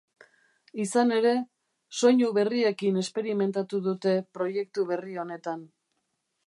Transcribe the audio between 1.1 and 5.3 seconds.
ere, soinu berriekin esperimentatu dute proiektu berri